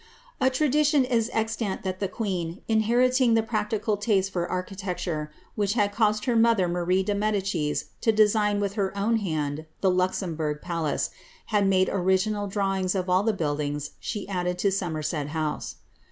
A 0.39 0.49
tradition 0.49 1.03
w 1.03 1.29
extant 1.31 1.83
that 1.83 1.99
the 1.99 2.07
queen, 2.07 2.63
inheriting 2.67 3.35
the 3.35 3.43
practical 3.43 3.97
taste 3.97 4.33
fbr 4.33 4.49
:faitectare, 4.67 5.27
which 5.53 5.73
had 5.75 5.91
caused 5.91 6.25
her 6.25 6.35
mother 6.35 6.67
Marie 6.67 7.03
de 7.03 7.13
Medicis 7.13 7.85
to 8.01 8.11
design 8.11 8.63
Ih 8.63 8.69
her 8.69 8.97
own 8.97 9.17
hand 9.17 9.67
the 9.81 9.91
Luxemburgh 9.91 10.59
palace, 10.59 11.11
had 11.53 11.67
made 11.67 11.87
original 11.87 12.47
drawings 12.47 12.95
all 12.95 13.21
the 13.21 13.31
buildings 13.31 13.91
she 13.99 14.27
added 14.27 14.57
to 14.57 14.71
Somerset 14.71 15.27
House. 15.27 15.75